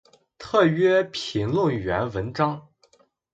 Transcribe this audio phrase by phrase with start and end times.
[0.39, 2.67] 特约评论员文章